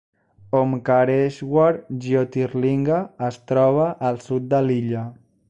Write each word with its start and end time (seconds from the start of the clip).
Omkareshwar 0.59 1.77
Jyotirlinga 2.07 2.99
es 3.29 3.39
troba 3.53 3.87
al 4.11 4.21
sud 4.31 4.51
de 4.57 4.65
l'illa. 4.71 5.07